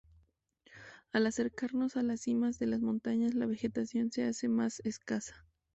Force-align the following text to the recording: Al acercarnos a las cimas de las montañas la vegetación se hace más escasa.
Al 1.13 1.27
acercarnos 1.27 1.95
a 1.95 2.01
las 2.01 2.21
cimas 2.21 2.57
de 2.57 2.65
las 2.65 2.81
montañas 2.81 3.35
la 3.35 3.45
vegetación 3.45 4.11
se 4.11 4.23
hace 4.23 4.47
más 4.47 4.79
escasa. 4.83 5.45